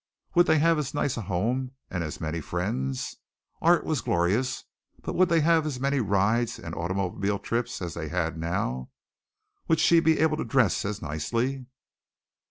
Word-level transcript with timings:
Would 0.33 0.47
they 0.47 0.57
have 0.57 0.79
as 0.79 0.95
nice 0.95 1.15
a 1.15 1.21
home 1.21 1.73
and 1.91 2.03
as 2.03 2.19
many 2.19 2.41
friends? 2.41 3.17
Art 3.61 3.83
was 3.83 4.01
glorious, 4.01 4.63
but 5.03 5.13
would 5.13 5.29
they 5.29 5.41
have 5.41 5.63
as 5.67 5.79
many 5.79 5.99
rides 5.99 6.57
and 6.57 6.73
auto 6.73 7.37
trips 7.37 7.83
as 7.83 7.93
they 7.93 8.07
had 8.07 8.35
now? 8.35 8.89
Would 9.67 9.79
she 9.79 9.99
be 9.99 10.17
able 10.17 10.37
to 10.37 10.43
dress 10.43 10.85
as 10.85 11.03
nicely? 11.03 11.67